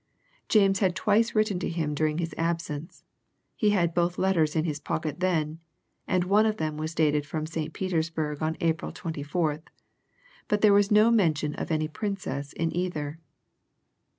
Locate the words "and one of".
6.07-6.57